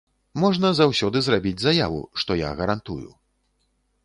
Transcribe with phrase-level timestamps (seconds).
[0.43, 3.09] Можна заўсёды зрабіць заяву, што я гарантую.